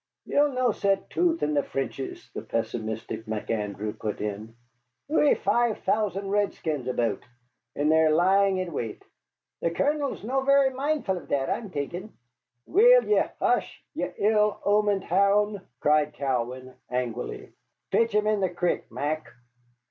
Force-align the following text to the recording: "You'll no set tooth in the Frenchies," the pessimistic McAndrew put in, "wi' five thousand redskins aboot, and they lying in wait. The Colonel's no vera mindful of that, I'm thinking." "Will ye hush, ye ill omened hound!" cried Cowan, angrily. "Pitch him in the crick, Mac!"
"You'll 0.25 0.53
no 0.53 0.71
set 0.71 1.11
tooth 1.11 1.43
in 1.43 1.53
the 1.53 1.61
Frenchies," 1.61 2.27
the 2.33 2.41
pessimistic 2.41 3.27
McAndrew 3.27 3.99
put 3.99 4.19
in, 4.19 4.55
"wi' 5.07 5.35
five 5.35 5.77
thousand 5.83 6.31
redskins 6.31 6.87
aboot, 6.87 7.21
and 7.75 7.91
they 7.91 8.07
lying 8.07 8.57
in 8.57 8.73
wait. 8.73 9.03
The 9.61 9.69
Colonel's 9.69 10.23
no 10.23 10.41
vera 10.41 10.73
mindful 10.73 11.17
of 11.17 11.27
that, 11.27 11.51
I'm 11.51 11.69
thinking." 11.69 12.11
"Will 12.65 13.03
ye 13.03 13.21
hush, 13.39 13.83
ye 13.93 14.09
ill 14.17 14.59
omened 14.65 15.03
hound!" 15.03 15.61
cried 15.79 16.13
Cowan, 16.15 16.73
angrily. 16.89 17.53
"Pitch 17.91 18.11
him 18.15 18.25
in 18.25 18.39
the 18.41 18.49
crick, 18.49 18.89
Mac!" 18.91 19.27